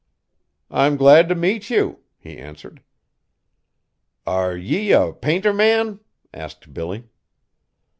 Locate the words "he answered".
2.17-2.81